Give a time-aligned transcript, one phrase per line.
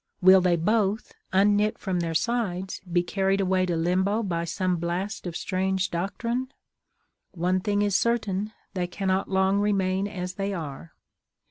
[0.19, 5.27] Will they both, unknit from their sides, be carried away to Limbo by some blast
[5.27, 6.51] of strange doctrine?
[7.33, 10.95] One thing is certain, they cannot long remain as they are.